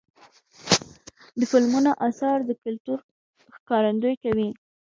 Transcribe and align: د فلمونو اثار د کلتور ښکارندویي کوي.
د 1.39 1.41
فلمونو 1.51 1.91
اثار 2.07 2.37
د 2.45 2.51
کلتور 2.63 2.99
ښکارندویي 3.55 4.17
کوي. 4.23 4.49